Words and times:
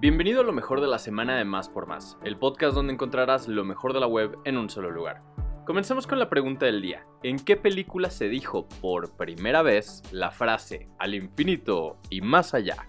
Bienvenido 0.00 0.42
a 0.42 0.44
lo 0.44 0.52
mejor 0.52 0.80
de 0.80 0.86
la 0.86 1.00
semana 1.00 1.36
de 1.36 1.44
Más 1.44 1.68
por 1.68 1.88
Más, 1.88 2.18
el 2.22 2.38
podcast 2.38 2.72
donde 2.72 2.92
encontrarás 2.92 3.48
lo 3.48 3.64
mejor 3.64 3.92
de 3.92 3.98
la 3.98 4.06
web 4.06 4.38
en 4.44 4.56
un 4.56 4.70
solo 4.70 4.92
lugar. 4.92 5.24
Comencemos 5.66 6.06
con 6.06 6.20
la 6.20 6.30
pregunta 6.30 6.66
del 6.66 6.80
día. 6.80 7.04
¿En 7.24 7.36
qué 7.36 7.56
película 7.56 8.08
se 8.08 8.28
dijo 8.28 8.68
por 8.80 9.16
primera 9.16 9.62
vez 9.62 10.04
la 10.12 10.30
frase 10.30 10.88
al 11.00 11.16
infinito 11.16 11.96
y 12.10 12.20
más 12.20 12.54
allá? 12.54 12.86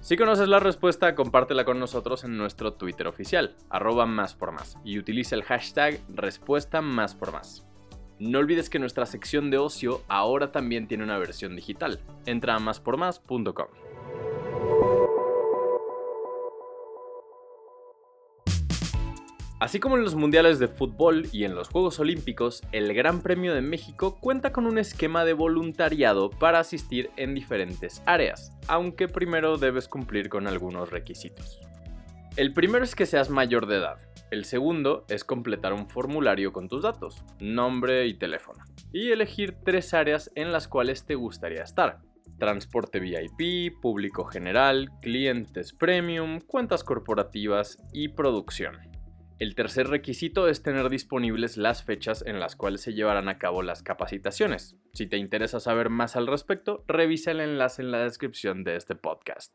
Si 0.00 0.18
conoces 0.18 0.46
la 0.46 0.60
respuesta, 0.60 1.14
compártela 1.14 1.64
con 1.64 1.80
nosotros 1.80 2.22
en 2.22 2.36
nuestro 2.36 2.74
Twitter 2.74 3.06
oficial, 3.06 3.56
arroba 3.70 4.04
más 4.04 4.34
por 4.34 4.52
más, 4.52 4.76
y 4.84 4.98
utiliza 4.98 5.34
el 5.34 5.44
hashtag 5.44 6.00
respuesta 6.10 6.82
más 6.82 7.14
por 7.14 7.32
más. 7.32 7.66
No 8.18 8.40
olvides 8.40 8.68
que 8.68 8.78
nuestra 8.78 9.06
sección 9.06 9.50
de 9.50 9.56
ocio 9.56 10.02
ahora 10.06 10.52
también 10.52 10.86
tiene 10.86 11.04
una 11.04 11.16
versión 11.16 11.56
digital. 11.56 12.02
Entra 12.26 12.56
a 12.56 12.58
máspormás.com. 12.58 13.68
Así 19.62 19.78
como 19.78 19.96
en 19.96 20.02
los 20.02 20.16
mundiales 20.16 20.58
de 20.58 20.66
fútbol 20.66 21.28
y 21.30 21.44
en 21.44 21.54
los 21.54 21.68
Juegos 21.68 22.00
Olímpicos, 22.00 22.62
el 22.72 22.92
Gran 22.94 23.20
Premio 23.20 23.54
de 23.54 23.60
México 23.60 24.18
cuenta 24.18 24.50
con 24.50 24.66
un 24.66 24.76
esquema 24.76 25.24
de 25.24 25.34
voluntariado 25.34 26.30
para 26.30 26.58
asistir 26.58 27.10
en 27.16 27.32
diferentes 27.32 28.02
áreas, 28.04 28.50
aunque 28.66 29.06
primero 29.06 29.58
debes 29.58 29.86
cumplir 29.86 30.28
con 30.28 30.48
algunos 30.48 30.90
requisitos. 30.90 31.60
El 32.34 32.52
primero 32.52 32.84
es 32.84 32.96
que 32.96 33.06
seas 33.06 33.30
mayor 33.30 33.66
de 33.66 33.76
edad. 33.76 33.98
El 34.32 34.46
segundo 34.46 35.04
es 35.08 35.22
completar 35.22 35.72
un 35.72 35.88
formulario 35.88 36.52
con 36.52 36.68
tus 36.68 36.82
datos, 36.82 37.22
nombre 37.38 38.08
y 38.08 38.14
teléfono, 38.14 38.64
y 38.92 39.12
elegir 39.12 39.58
tres 39.64 39.94
áreas 39.94 40.32
en 40.34 40.50
las 40.50 40.66
cuales 40.66 41.06
te 41.06 41.14
gustaría 41.14 41.62
estar. 41.62 42.00
Transporte 42.36 42.98
VIP, 42.98 43.80
público 43.80 44.24
general, 44.24 44.90
clientes 45.00 45.72
premium, 45.72 46.40
cuentas 46.40 46.82
corporativas 46.82 47.78
y 47.92 48.08
producción. 48.08 48.91
El 49.42 49.56
tercer 49.56 49.88
requisito 49.88 50.46
es 50.46 50.62
tener 50.62 50.88
disponibles 50.88 51.56
las 51.56 51.82
fechas 51.82 52.22
en 52.24 52.38
las 52.38 52.54
cuales 52.54 52.80
se 52.80 52.94
llevarán 52.94 53.28
a 53.28 53.38
cabo 53.38 53.62
las 53.62 53.82
capacitaciones. 53.82 54.76
Si 54.92 55.08
te 55.08 55.16
interesa 55.16 55.58
saber 55.58 55.90
más 55.90 56.14
al 56.14 56.28
respecto, 56.28 56.84
revisa 56.86 57.32
el 57.32 57.40
enlace 57.40 57.82
en 57.82 57.90
la 57.90 58.04
descripción 58.04 58.62
de 58.62 58.76
este 58.76 58.94
podcast. 58.94 59.52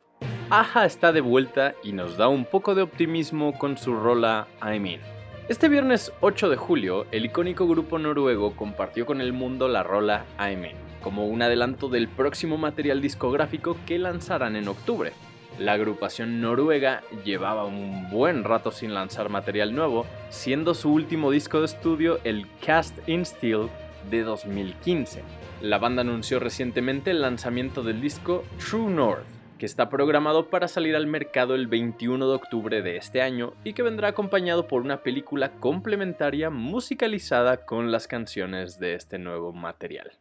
Aja 0.49 0.83
está 0.83 1.13
de 1.13 1.21
vuelta 1.21 1.73
y 1.85 1.93
nos 1.93 2.17
da 2.17 2.27
un 2.27 2.43
poco 2.43 2.75
de 2.75 2.81
optimismo 2.81 3.57
con 3.57 3.77
su 3.77 3.95
rola 3.95 4.49
I 4.61 4.77
Mean. 4.77 4.99
Este 5.47 5.69
viernes 5.69 6.11
8 6.19 6.49
de 6.49 6.57
julio, 6.57 7.05
el 7.13 7.23
icónico 7.23 7.65
grupo 7.65 7.97
noruego 7.97 8.57
compartió 8.57 9.05
con 9.05 9.21
el 9.21 9.31
mundo 9.31 9.69
la 9.69 9.83
rola 9.83 10.25
I 10.37 10.57
Mean, 10.57 10.75
como 11.01 11.27
un 11.27 11.41
adelanto 11.41 11.87
del 11.87 12.09
próximo 12.09 12.57
material 12.57 13.01
discográfico 13.01 13.77
que 13.85 13.99
lanzarán 13.99 14.57
en 14.57 14.67
octubre. 14.67 15.13
La 15.59 15.73
agrupación 15.73 16.39
noruega 16.39 17.01
llevaba 17.25 17.65
un 17.65 18.11
buen 18.11 18.43
rato 18.43 18.71
sin 18.71 18.93
lanzar 18.93 19.29
material 19.29 19.73
nuevo, 19.73 20.05
siendo 20.29 20.75
su 20.75 20.93
último 20.93 21.31
disco 21.31 21.59
de 21.59 21.65
estudio 21.65 22.19
el 22.23 22.45
Cast 22.63 22.97
in 23.09 23.25
Steel 23.25 23.69
de 24.11 24.21
2015. 24.21 25.23
La 25.61 25.79
banda 25.79 26.01
anunció 26.01 26.39
recientemente 26.39 27.09
el 27.09 27.21
lanzamiento 27.21 27.81
del 27.81 28.01
disco 28.01 28.43
True 28.59 28.91
North, 28.91 29.25
que 29.57 29.65
está 29.65 29.89
programado 29.89 30.51
para 30.51 30.67
salir 30.67 30.95
al 30.95 31.07
mercado 31.07 31.55
el 31.55 31.65
21 31.65 32.27
de 32.27 32.35
octubre 32.35 32.81
de 32.83 32.97
este 32.97 33.23
año 33.23 33.53
y 33.63 33.73
que 33.73 33.81
vendrá 33.81 34.09
acompañado 34.09 34.67
por 34.67 34.83
una 34.83 35.01
película 35.01 35.53
complementaria 35.53 36.51
musicalizada 36.51 37.65
con 37.65 37.91
las 37.91 38.07
canciones 38.07 38.79
de 38.79 38.93
este 38.93 39.17
nuevo 39.17 39.53
material. 39.53 40.11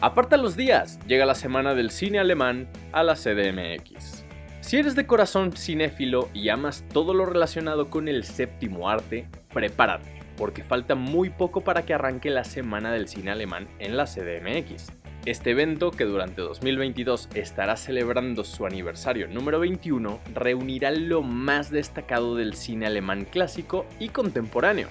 Aparta 0.00 0.36
los 0.36 0.56
días, 0.56 1.00
llega 1.08 1.26
la 1.26 1.34
semana 1.34 1.74
del 1.74 1.90
cine 1.90 2.20
alemán 2.20 2.68
a 2.92 3.02
la 3.02 3.14
CDMX. 3.14 4.23
Si 4.64 4.78
eres 4.78 4.94
de 4.94 5.06
corazón 5.06 5.52
cinéfilo 5.52 6.30
y 6.32 6.48
amas 6.48 6.86
todo 6.90 7.12
lo 7.12 7.26
relacionado 7.26 7.90
con 7.90 8.08
el 8.08 8.24
séptimo 8.24 8.88
arte, 8.88 9.28
prepárate, 9.52 10.22
porque 10.38 10.64
falta 10.64 10.94
muy 10.94 11.28
poco 11.28 11.60
para 11.60 11.84
que 11.84 11.92
arranque 11.92 12.30
la 12.30 12.44
Semana 12.44 12.90
del 12.90 13.06
Cine 13.06 13.30
Alemán 13.30 13.68
en 13.78 13.98
la 13.98 14.06
CDMX. 14.06 14.90
Este 15.26 15.50
evento, 15.50 15.90
que 15.90 16.04
durante 16.04 16.40
2022 16.40 17.28
estará 17.34 17.76
celebrando 17.76 18.42
su 18.42 18.64
aniversario 18.64 19.28
número 19.28 19.60
21, 19.60 20.18
reunirá 20.32 20.90
lo 20.92 21.20
más 21.20 21.70
destacado 21.70 22.34
del 22.34 22.54
cine 22.54 22.86
alemán 22.86 23.26
clásico 23.30 23.84
y 24.00 24.08
contemporáneo. 24.08 24.88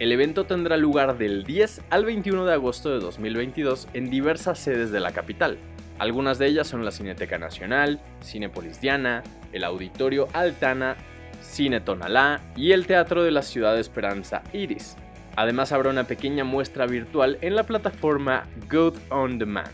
El 0.00 0.12
evento 0.12 0.44
tendrá 0.44 0.76
lugar 0.76 1.16
del 1.16 1.44
10 1.44 1.80
al 1.88 2.04
21 2.04 2.44
de 2.44 2.52
agosto 2.52 2.90
de 2.90 3.00
2022 3.00 3.88
en 3.94 4.10
diversas 4.10 4.58
sedes 4.58 4.90
de 4.90 5.00
la 5.00 5.12
capital, 5.12 5.56
algunas 5.98 6.38
de 6.38 6.46
ellas 6.46 6.66
son 6.66 6.84
la 6.84 6.90
Cineteca 6.90 7.38
Nacional, 7.38 8.00
Cinepolis 8.22 8.80
Diana, 8.80 9.22
el 9.52 9.64
Auditorio 9.64 10.28
Altana, 10.32 10.96
Cine 11.40 11.80
Tonalá 11.80 12.40
y 12.56 12.72
el 12.72 12.86
Teatro 12.86 13.22
de 13.22 13.30
la 13.30 13.42
Ciudad 13.42 13.74
de 13.74 13.80
Esperanza 13.80 14.42
Iris. 14.52 14.96
Además 15.36 15.72
habrá 15.72 15.90
una 15.90 16.04
pequeña 16.04 16.44
muestra 16.44 16.86
virtual 16.86 17.38
en 17.40 17.56
la 17.56 17.64
plataforma 17.64 18.48
Good 18.70 18.94
On 19.10 19.38
Demand. 19.38 19.70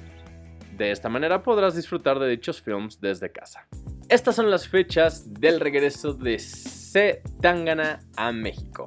De 0.77 0.91
esta 0.91 1.09
manera 1.09 1.43
podrás 1.43 1.75
disfrutar 1.75 2.19
de 2.19 2.29
dichos 2.29 2.61
films 2.61 3.01
desde 3.01 3.31
casa. 3.31 3.67
Estas 4.09 4.37
son 4.37 4.51
las 4.51 4.67
fechas 4.67 5.33
del 5.35 5.61
regreso 5.61 6.15
de 6.15 6.39
C. 6.39 7.23
Tangana 7.41 8.01
a 8.17 8.33
México. 8.33 8.87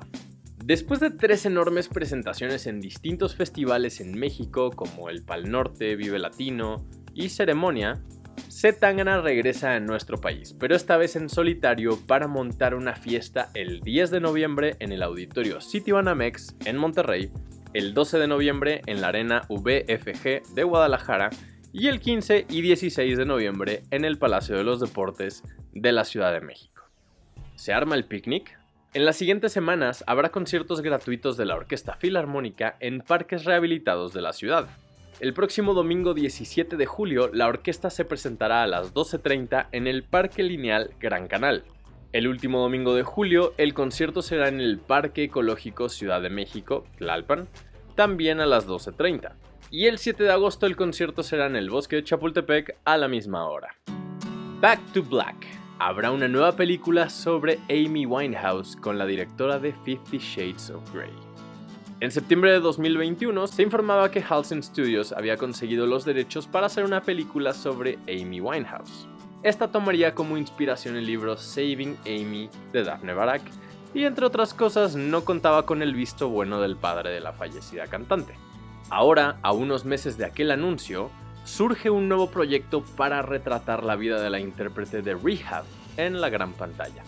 Después 0.65 0.99
de 0.99 1.11
tres 1.11 1.45
enormes 1.45 1.89
presentaciones 1.89 2.67
en 2.67 2.79
distintos 2.79 3.35
festivales 3.35 4.01
en 4.01 4.17
México 4.17 4.71
como 4.71 5.09
el 5.09 5.23
Pal 5.23 5.51
Norte, 5.51 5.95
Vive 5.95 6.19
Latino, 6.19 6.85
y 7.13 7.29
ceremonia, 7.29 8.01
Zetangana 8.49 9.21
regresa 9.21 9.73
a 9.73 9.79
nuestro 9.79 10.19
país, 10.19 10.55
pero 10.59 10.75
esta 10.75 10.97
vez 10.97 11.15
en 11.15 11.29
solitario 11.29 11.97
para 12.07 12.27
montar 12.27 12.75
una 12.75 12.95
fiesta 12.95 13.49
el 13.53 13.81
10 13.81 14.11
de 14.11 14.19
noviembre 14.19 14.75
en 14.79 14.91
el 14.91 15.03
auditorio 15.03 15.61
Citibanamex 15.61 16.55
en 16.65 16.77
Monterrey, 16.77 17.31
el 17.73 17.93
12 17.93 18.19
de 18.19 18.27
noviembre 18.27 18.81
en 18.85 19.01
la 19.01 19.07
arena 19.09 19.41
VFG 19.49 20.53
de 20.53 20.63
Guadalajara 20.63 21.29
y 21.71 21.87
el 21.87 21.99
15 21.99 22.45
y 22.49 22.61
16 22.61 23.17
de 23.17 23.25
noviembre 23.25 23.83
en 23.89 24.05
el 24.05 24.17
Palacio 24.17 24.55
de 24.55 24.63
los 24.63 24.79
Deportes 24.79 25.43
de 25.73 25.91
la 25.91 26.05
Ciudad 26.05 26.31
de 26.31 26.41
México. 26.41 26.83
¿Se 27.55 27.73
arma 27.73 27.95
el 27.95 28.05
picnic? 28.05 28.57
En 28.93 29.05
las 29.05 29.15
siguientes 29.15 29.51
semanas 29.51 30.03
habrá 30.05 30.29
conciertos 30.29 30.81
gratuitos 30.81 31.35
de 31.35 31.45
la 31.45 31.55
Orquesta 31.55 31.95
Filarmónica 31.95 32.77
en 32.79 33.01
parques 33.01 33.43
rehabilitados 33.43 34.13
de 34.13 34.21
la 34.21 34.33
ciudad. 34.33 34.69
El 35.19 35.33
próximo 35.33 35.73
domingo 35.73 36.13
17 36.13 36.75
de 36.75 36.85
julio, 36.85 37.29
la 37.31 37.47
orquesta 37.47 37.89
se 37.89 38.03
presentará 38.03 38.63
a 38.63 38.67
las 38.67 38.93
12.30 38.93 39.67
en 39.71 39.87
el 39.87 40.03
Parque 40.03 40.43
Lineal 40.43 40.91
Gran 40.99 41.27
Canal. 41.27 41.63
El 42.11 42.27
último 42.27 42.59
domingo 42.59 42.93
de 42.95 43.03
julio, 43.03 43.53
el 43.57 43.73
concierto 43.73 44.21
será 44.21 44.47
en 44.47 44.59
el 44.59 44.79
Parque 44.79 45.23
Ecológico 45.23 45.87
Ciudad 45.89 46.21
de 46.21 46.29
México, 46.29 46.85
Tlalpan, 46.97 47.47
también 47.95 48.39
a 48.39 48.45
las 48.45 48.67
12.30. 48.67 49.33
Y 49.71 49.85
el 49.85 49.97
7 49.97 50.23
de 50.23 50.31
agosto 50.31 50.65
el 50.65 50.75
concierto 50.75 51.23
será 51.23 51.45
en 51.45 51.55
el 51.55 51.69
Bosque 51.69 51.97
de 51.97 52.03
Chapultepec 52.03 52.77
a 52.83 52.97
la 52.97 53.07
misma 53.07 53.47
hora. 53.47 53.75
Back 54.59 54.79
to 54.93 55.03
Black. 55.03 55.47
Habrá 55.79 56.11
una 56.11 56.27
nueva 56.27 56.55
película 56.55 57.09
sobre 57.09 57.59
Amy 57.69 58.05
Winehouse 58.05 58.75
con 58.75 58.97
la 58.97 59.05
directora 59.05 59.59
de 59.59 59.73
Fifty 59.83 60.17
Shades 60.17 60.69
of 60.69 60.93
Grey. 60.93 61.32
En 62.03 62.11
septiembre 62.11 62.51
de 62.51 62.59
2021 62.59 63.47
se 63.47 63.63
informaba 63.63 64.11
que 64.11 64.21
Halcyon 64.21 64.61
Studios 64.61 65.13
había 65.13 65.37
conseguido 65.37 65.87
los 65.87 66.03
derechos 66.03 66.47
para 66.47 66.65
hacer 66.65 66.83
una 66.83 67.01
película 67.01 67.53
sobre 67.53 67.97
Amy 68.09 68.41
Winehouse. 68.41 69.07
Esta 69.41 69.69
tomaría 69.69 70.13
como 70.13 70.35
inspiración 70.35 70.97
el 70.97 71.05
libro 71.05 71.37
Saving 71.37 71.97
Amy 72.05 72.49
de 72.73 72.83
Daphne 72.83 73.13
Barak 73.13 73.43
y 73.93 74.03
entre 74.03 74.25
otras 74.25 74.53
cosas 74.53 74.97
no 74.97 75.23
contaba 75.23 75.65
con 75.65 75.81
el 75.81 75.95
visto 75.95 76.27
bueno 76.27 76.59
del 76.59 76.75
padre 76.75 77.11
de 77.11 77.21
la 77.21 77.31
fallecida 77.31 77.87
cantante. 77.87 78.33
Ahora, 78.89 79.37
a 79.41 79.53
unos 79.53 79.85
meses 79.85 80.17
de 80.17 80.25
aquel 80.25 80.51
anuncio, 80.51 81.09
surge 81.45 81.89
un 81.89 82.09
nuevo 82.09 82.29
proyecto 82.29 82.83
para 82.97 83.21
retratar 83.21 83.85
la 83.85 83.95
vida 83.95 84.21
de 84.21 84.29
la 84.29 84.41
intérprete 84.41 85.03
de 85.03 85.15
Rehab 85.15 85.63
en 85.95 86.19
la 86.19 86.27
gran 86.27 86.51
pantalla. 86.51 87.05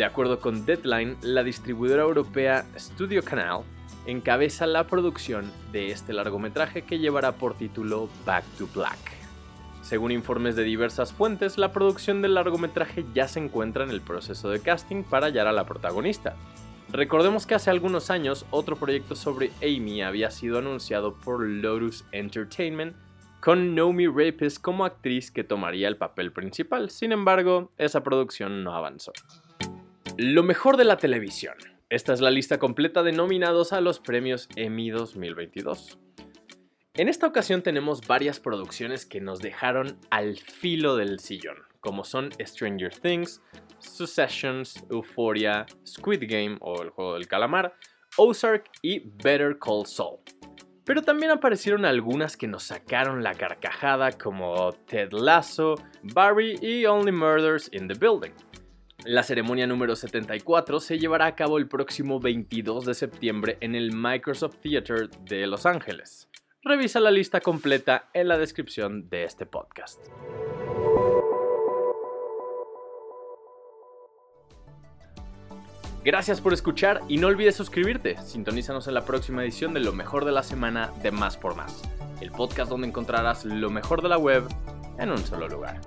De 0.00 0.06
acuerdo 0.06 0.40
con 0.40 0.64
Deadline, 0.64 1.18
la 1.20 1.42
distribuidora 1.42 2.04
europea 2.04 2.64
Studio 2.74 3.22
Canal 3.22 3.64
encabeza 4.06 4.66
la 4.66 4.86
producción 4.86 5.52
de 5.72 5.90
este 5.90 6.14
largometraje 6.14 6.80
que 6.86 6.98
llevará 6.98 7.32
por 7.32 7.52
título 7.52 8.08
Back 8.24 8.46
to 8.56 8.66
Black. 8.74 8.96
Según 9.82 10.10
informes 10.10 10.56
de 10.56 10.64
diversas 10.64 11.12
fuentes, 11.12 11.58
la 11.58 11.74
producción 11.74 12.22
del 12.22 12.32
largometraje 12.32 13.04
ya 13.12 13.28
se 13.28 13.40
encuentra 13.40 13.84
en 13.84 13.90
el 13.90 14.00
proceso 14.00 14.48
de 14.48 14.62
casting 14.62 15.02
para 15.02 15.26
hallar 15.26 15.46
a 15.46 15.52
la 15.52 15.66
protagonista. 15.66 16.34
Recordemos 16.88 17.46
que 17.46 17.56
hace 17.56 17.68
algunos 17.68 18.08
años 18.08 18.46
otro 18.50 18.76
proyecto 18.76 19.14
sobre 19.14 19.50
Amy 19.62 20.00
había 20.00 20.30
sido 20.30 20.60
anunciado 20.60 21.12
por 21.12 21.46
Lotus 21.46 22.06
Entertainment 22.12 22.96
con 23.40 23.74
Naomi 23.74 24.06
Rapis 24.06 24.58
como 24.58 24.86
actriz 24.86 25.30
que 25.30 25.44
tomaría 25.44 25.88
el 25.88 25.98
papel 25.98 26.32
principal, 26.32 26.88
sin 26.88 27.12
embargo, 27.12 27.70
esa 27.76 28.02
producción 28.02 28.64
no 28.64 28.74
avanzó. 28.74 29.12
Lo 30.22 30.42
mejor 30.42 30.76
de 30.76 30.84
la 30.84 30.98
televisión. 30.98 31.54
Esta 31.88 32.12
es 32.12 32.20
la 32.20 32.30
lista 32.30 32.58
completa 32.58 33.02
de 33.02 33.12
nominados 33.12 33.72
a 33.72 33.80
los 33.80 34.00
premios 34.00 34.50
Emmy 34.54 34.90
2022. 34.90 35.98
En 36.92 37.08
esta 37.08 37.26
ocasión 37.26 37.62
tenemos 37.62 38.06
varias 38.06 38.38
producciones 38.38 39.06
que 39.06 39.22
nos 39.22 39.38
dejaron 39.38 39.96
al 40.10 40.36
filo 40.36 40.96
del 40.96 41.20
sillón, 41.20 41.56
como 41.80 42.04
son 42.04 42.32
Stranger 42.38 42.94
Things, 42.94 43.40
Successions, 43.78 44.84
Euphoria, 44.90 45.64
Squid 45.86 46.24
Game 46.28 46.58
o 46.60 46.82
el 46.82 46.90
juego 46.90 47.14
del 47.14 47.26
calamar, 47.26 47.74
Ozark 48.18 48.70
y 48.82 48.98
Better 49.24 49.58
Call 49.58 49.86
Saul. 49.86 50.18
Pero 50.84 51.00
también 51.00 51.32
aparecieron 51.32 51.86
algunas 51.86 52.36
que 52.36 52.46
nos 52.46 52.64
sacaron 52.64 53.22
la 53.22 53.34
carcajada 53.34 54.12
como 54.12 54.70
Ted 54.84 55.12
Lasso, 55.12 55.76
Barry 56.02 56.58
y 56.60 56.84
Only 56.84 57.12
Murders 57.12 57.70
in 57.72 57.88
the 57.88 57.94
Building. 57.94 58.34
La 59.06 59.22
ceremonia 59.22 59.66
número 59.66 59.96
74 59.96 60.78
se 60.78 60.98
llevará 60.98 61.24
a 61.24 61.34
cabo 61.34 61.56
el 61.56 61.68
próximo 61.68 62.20
22 62.20 62.84
de 62.84 62.94
septiembre 62.94 63.56
en 63.60 63.74
el 63.74 63.92
Microsoft 63.92 64.56
Theater 64.62 65.08
de 65.08 65.46
Los 65.46 65.64
Ángeles. 65.64 66.28
Revisa 66.62 67.00
la 67.00 67.10
lista 67.10 67.40
completa 67.40 68.10
en 68.12 68.28
la 68.28 68.36
descripción 68.36 69.08
de 69.08 69.24
este 69.24 69.46
podcast. 69.46 70.04
Gracias 76.04 76.42
por 76.42 76.52
escuchar 76.52 77.00
y 77.08 77.16
no 77.16 77.28
olvides 77.28 77.54
suscribirte. 77.54 78.18
Sintonízanos 78.18 78.86
en 78.86 78.94
la 78.94 79.06
próxima 79.06 79.42
edición 79.42 79.72
de 79.72 79.80
Lo 79.80 79.92
mejor 79.92 80.26
de 80.26 80.32
la 80.32 80.42
semana 80.42 80.92
de 81.02 81.10
Más 81.10 81.38
por 81.38 81.56
Más, 81.56 81.82
el 82.20 82.30
podcast 82.30 82.70
donde 82.70 82.88
encontrarás 82.88 83.46
lo 83.46 83.70
mejor 83.70 84.02
de 84.02 84.10
la 84.10 84.18
web 84.18 84.44
en 84.98 85.10
un 85.10 85.18
solo 85.18 85.48
lugar. 85.48 85.80